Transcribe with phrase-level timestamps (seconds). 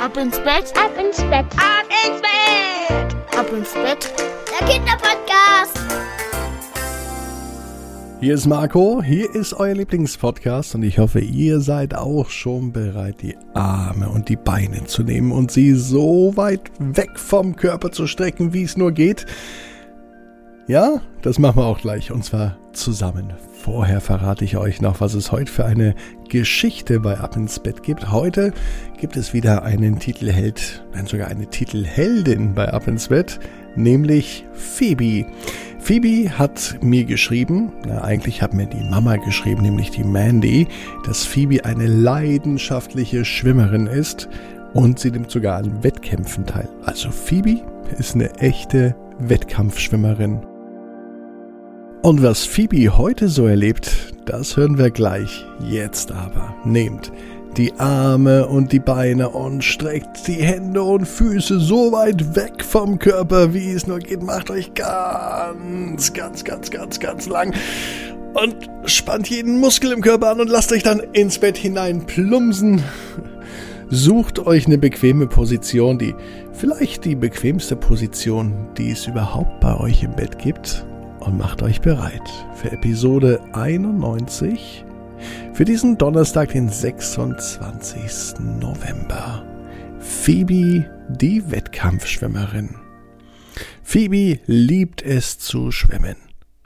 [0.00, 4.10] Ab ins Bett, ab ins Bett, ab ins Bett, ab ins Bett.
[4.48, 5.78] Der Kinderpodcast.
[8.20, 13.16] Hier ist Marco, hier ist euer Lieblingspodcast und ich hoffe, ihr seid auch schon bereit,
[13.20, 18.06] die Arme und die Beine zu nehmen und sie so weit weg vom Körper zu
[18.06, 19.26] strecken, wie es nur geht.
[20.70, 23.32] Ja, das machen wir auch gleich und zwar zusammen.
[23.60, 25.96] Vorher verrate ich euch noch, was es heute für eine
[26.28, 28.12] Geschichte bei Ab ins Bett gibt.
[28.12, 28.52] Heute
[28.96, 33.40] gibt es wieder einen Titelheld, nein sogar eine Titelheldin bei Ab ins Bett,
[33.74, 35.26] nämlich Phoebe.
[35.80, 40.68] Phoebe hat mir geschrieben, na, eigentlich hat mir die Mama geschrieben, nämlich die Mandy,
[41.04, 44.28] dass Phoebe eine leidenschaftliche Schwimmerin ist
[44.74, 46.68] und sie nimmt sogar an Wettkämpfen teil.
[46.84, 47.60] Also Phoebe
[47.98, 50.46] ist eine echte Wettkampfschwimmerin.
[52.02, 55.44] Und was Phoebe heute so erlebt, das hören wir gleich.
[55.68, 57.12] Jetzt aber nehmt
[57.58, 62.98] die Arme und die Beine und streckt die Hände und Füße so weit weg vom
[62.98, 64.22] Körper, wie es nur geht.
[64.22, 67.54] Macht euch ganz, ganz, ganz, ganz, ganz lang
[68.32, 68.56] und
[68.86, 72.82] spannt jeden Muskel im Körper an und lasst euch dann ins Bett hinein plumpsen.
[73.90, 76.14] Sucht euch eine bequeme Position, die
[76.52, 80.86] vielleicht die bequemste Position, die es überhaupt bei euch im Bett gibt
[81.20, 84.84] und macht euch bereit für Episode 91
[85.52, 88.40] für diesen Donnerstag, den 26.
[88.60, 89.44] November.
[89.98, 92.76] Phoebe, die Wettkampfschwimmerin.
[93.82, 96.16] Phoebe liebt es zu schwimmen.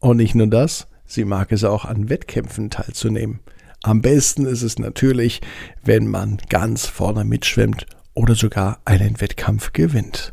[0.00, 3.40] Und nicht nur das, sie mag es auch an Wettkämpfen teilzunehmen.
[3.82, 5.40] Am besten ist es natürlich,
[5.82, 10.32] wenn man ganz vorne mitschwimmt oder sogar einen Wettkampf gewinnt.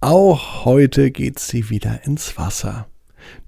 [0.00, 2.88] Auch heute geht sie wieder ins Wasser.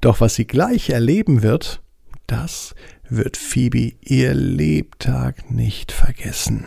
[0.00, 1.82] Doch was sie gleich erleben wird,
[2.26, 2.74] das
[3.08, 6.66] wird Phoebe ihr Lebtag nicht vergessen.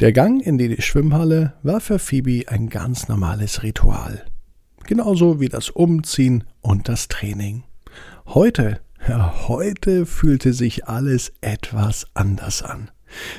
[0.00, 4.24] Der Gang in die Schwimmhalle war für Phoebe ein ganz normales Ritual.
[4.84, 7.64] Genauso wie das Umziehen und das Training.
[8.26, 8.80] Heute,
[9.48, 12.90] heute fühlte sich alles etwas anders an.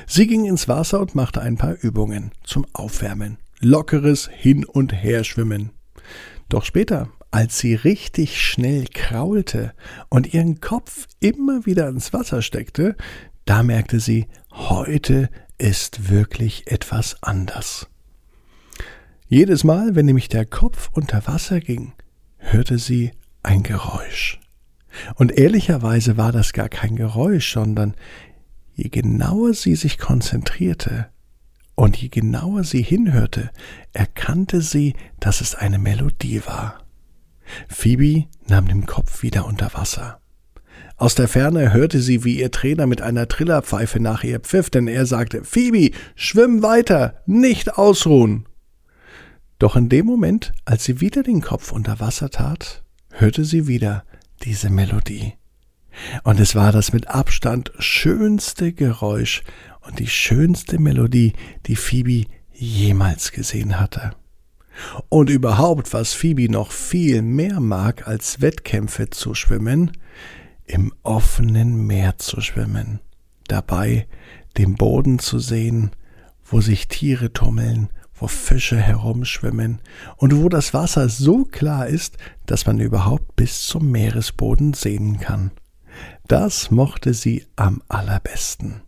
[0.06, 3.38] Sie ging ins Wasser und machte ein paar Übungen zum Aufwärmen.
[3.58, 5.70] Lockeres Hin- und Herschwimmen.
[6.48, 9.72] Doch später, als sie richtig schnell kraulte
[10.10, 12.94] und ihren Kopf immer wieder ins Wasser steckte,
[13.46, 17.88] da merkte sie, heute ist wirklich etwas anders.
[19.28, 21.94] Jedes Mal, wenn nämlich der Kopf unter Wasser ging,
[22.36, 23.12] hörte sie
[23.42, 24.38] ein Geräusch.
[25.14, 27.94] Und ehrlicherweise war das gar kein Geräusch, sondern
[28.74, 31.08] je genauer sie sich konzentrierte
[31.76, 33.50] und je genauer sie hinhörte,
[33.94, 36.82] erkannte sie, dass es eine Melodie war.
[37.68, 40.20] Phoebe nahm den Kopf wieder unter Wasser.
[40.96, 44.86] Aus der Ferne hörte sie, wie ihr Trainer mit einer Trillerpfeife nach ihr pfiff, denn
[44.86, 48.46] er sagte, Phoebe, schwimm weiter, nicht ausruhen.
[49.58, 54.04] Doch in dem Moment, als sie wieder den Kopf unter Wasser tat, hörte sie wieder
[54.42, 55.34] diese Melodie.
[56.24, 59.42] Und es war das mit Abstand schönste Geräusch
[59.80, 61.32] und die schönste Melodie,
[61.66, 64.12] die Phoebe jemals gesehen hatte.
[65.08, 69.92] Und überhaupt, was Phoebe noch viel mehr mag, als Wettkämpfe zu schwimmen,
[70.64, 73.00] im offenen Meer zu schwimmen,
[73.48, 74.06] dabei
[74.56, 75.90] den Boden zu sehen,
[76.44, 79.80] wo sich Tiere tummeln, wo Fische herumschwimmen
[80.16, 82.16] und wo das Wasser so klar ist,
[82.46, 85.50] dass man überhaupt bis zum Meeresboden sehen kann.
[86.28, 88.82] Das mochte sie am allerbesten.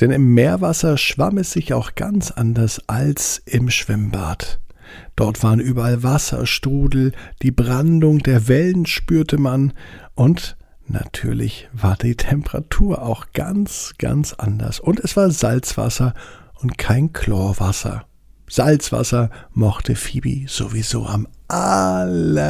[0.00, 4.60] Denn im Meerwasser schwamm es sich auch ganz anders als im Schwimmbad.
[5.16, 9.72] Dort waren überall Wasserstrudel, die Brandung der Wellen spürte man
[10.14, 14.80] und natürlich war die Temperatur auch ganz, ganz anders.
[14.80, 16.14] Und es war Salzwasser
[16.54, 18.06] und kein Chlorwasser.
[18.48, 22.44] Salzwasser mochte Phoebe sowieso am allerliebsten.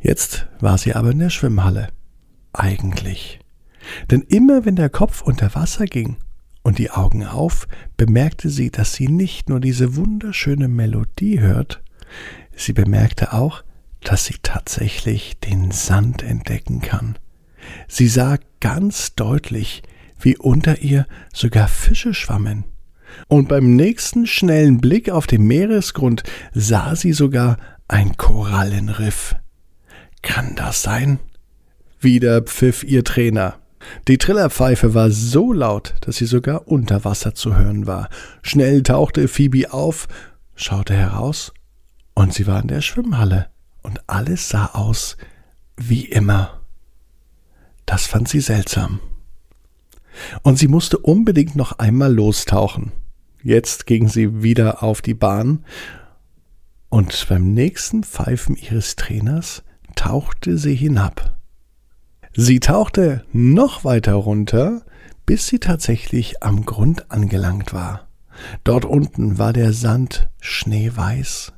[0.00, 1.88] Jetzt war sie aber in der Schwimmhalle.
[2.52, 3.40] Eigentlich.
[4.10, 6.18] Denn immer wenn der Kopf unter Wasser ging,
[6.64, 11.82] und die Augen auf, bemerkte sie, dass sie nicht nur diese wunderschöne Melodie hört,
[12.56, 13.62] sie bemerkte auch,
[14.00, 17.16] dass sie tatsächlich den Sand entdecken kann.
[17.86, 19.82] Sie sah ganz deutlich,
[20.18, 22.64] wie unter ihr sogar Fische schwammen.
[23.28, 26.22] Und beim nächsten schnellen Blick auf den Meeresgrund
[26.52, 27.58] sah sie sogar
[27.88, 29.36] ein Korallenriff.
[30.22, 31.20] Kann das sein?
[32.00, 33.58] Wieder pfiff ihr Trainer.
[34.08, 38.08] Die Trillerpfeife war so laut, dass sie sogar unter Wasser zu hören war.
[38.42, 40.08] Schnell tauchte Phoebe auf,
[40.54, 41.52] schaute heraus,
[42.14, 43.48] und sie war in der Schwimmhalle,
[43.82, 45.16] und alles sah aus
[45.76, 46.60] wie immer.
[47.86, 49.00] Das fand sie seltsam.
[50.42, 52.92] Und sie musste unbedingt noch einmal lostauchen.
[53.42, 55.64] Jetzt ging sie wieder auf die Bahn
[56.88, 59.64] und beim nächsten Pfeifen ihres Trainers
[59.96, 61.36] tauchte sie hinab.
[62.36, 64.82] Sie tauchte noch weiter runter,
[65.24, 68.08] bis sie tatsächlich am Grund angelangt war.
[68.64, 71.52] Dort unten war der Sand schneeweiß.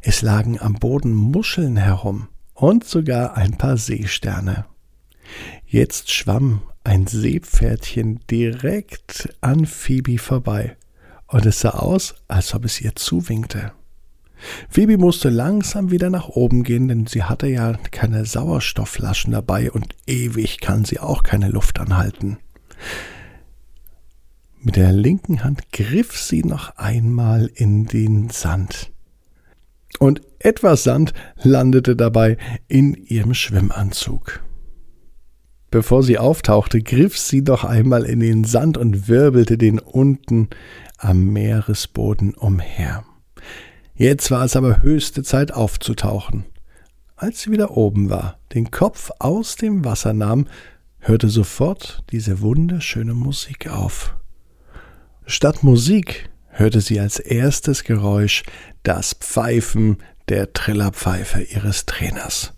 [0.00, 4.64] Es lagen am Boden Muscheln herum und sogar ein paar Seesterne.
[5.66, 10.76] Jetzt schwamm ein Seepferdchen direkt an Phoebe vorbei,
[11.26, 13.72] und es sah aus, als ob es ihr zuwinkte.
[14.68, 19.94] Phoebe musste langsam wieder nach oben gehen, denn sie hatte ja keine Sauerstoffflaschen dabei und
[20.06, 22.38] ewig kann sie auch keine Luft anhalten.
[24.60, 28.90] Mit der linken Hand griff sie noch einmal in den Sand.
[29.98, 31.12] Und etwas Sand
[31.42, 32.36] landete dabei
[32.66, 34.42] in ihrem Schwimmanzug.
[35.70, 40.48] Bevor sie auftauchte, griff sie doch einmal in den Sand und wirbelte den unten
[40.98, 43.04] am Meeresboden umher.
[43.96, 46.44] Jetzt war es aber höchste Zeit aufzutauchen.
[47.14, 50.48] Als sie wieder oben war, den Kopf aus dem Wasser nahm,
[50.98, 54.16] hörte sofort diese wunderschöne Musik auf.
[55.26, 58.42] Statt Musik hörte sie als erstes Geräusch
[58.82, 59.98] das Pfeifen
[60.28, 62.52] der Trillerpfeife ihres Trainers.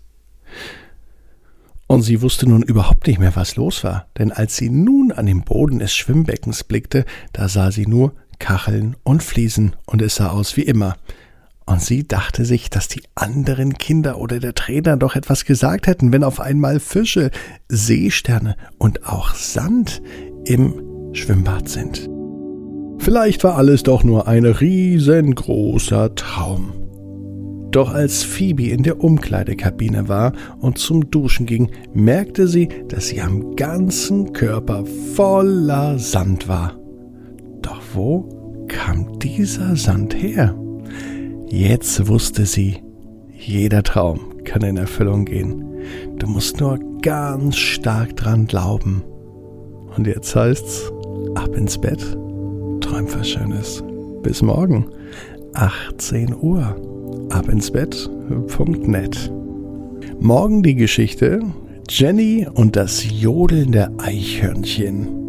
[1.85, 5.27] Und sie wusste nun überhaupt nicht mehr, was los war, denn als sie nun an
[5.27, 10.29] den Boden des Schwimmbeckens blickte, da sah sie nur Kacheln und Fliesen und es sah
[10.31, 10.97] aus wie immer.
[11.67, 16.13] Und sie dachte sich, dass die anderen Kinder oder der Trainer doch etwas gesagt hätten,
[16.13, 17.29] wenn auf einmal Fische,
[17.67, 20.01] Seesterne und auch Sand
[20.45, 20.81] im
[21.11, 22.09] Schwimmbad sind.
[22.99, 26.71] Vielleicht war alles doch nur ein riesengroßer Traum.
[27.71, 33.21] Doch als Phoebe in der Umkleidekabine war und zum Duschen ging, merkte sie, dass sie
[33.21, 34.85] am ganzen Körper
[35.15, 36.79] voller Sand war.
[37.61, 40.57] Doch wo kam dieser Sand her?
[41.49, 42.81] Jetzt wusste sie,
[43.31, 45.63] jeder Traum kann in Erfüllung gehen.
[46.17, 49.03] Du musst nur ganz stark dran glauben.
[49.95, 50.91] Und jetzt heißt's,
[51.35, 52.01] ab ins Bett,
[52.81, 53.83] träum was Schönes.
[54.23, 54.87] Bis morgen,
[55.53, 56.75] 18 Uhr
[57.29, 59.31] abinsbett.net.
[60.19, 61.41] Morgen die Geschichte
[61.89, 65.26] Jenny und das Jodeln der Eichhörnchen.